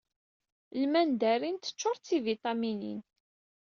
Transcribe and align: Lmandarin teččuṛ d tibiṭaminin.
Lmandarin 0.81 1.57
teččuṛ 1.57 1.95
d 1.97 2.03
tibiṭaminin. 2.05 2.99